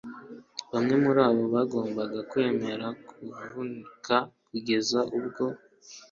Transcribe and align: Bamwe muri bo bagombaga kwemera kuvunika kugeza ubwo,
Bamwe 0.71 0.95
muri 1.03 1.21
bo 1.37 1.43
bagombaga 1.53 2.19
kwemera 2.29 2.87
kuvunika 3.07 4.17
kugeza 4.47 4.99
ubwo, 5.17 5.45